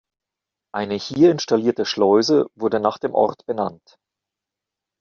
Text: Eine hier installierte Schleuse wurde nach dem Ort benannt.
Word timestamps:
Eine 0.73 0.95
hier 0.95 1.29
installierte 1.31 1.85
Schleuse 1.85 2.47
wurde 2.55 2.79
nach 2.79 2.97
dem 2.97 3.13
Ort 3.13 3.45
benannt. 3.45 3.97